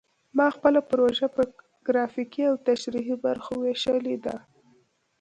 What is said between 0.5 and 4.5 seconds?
خپله پروژه په ګرافیکي او تشریحي برخو ویشلې ده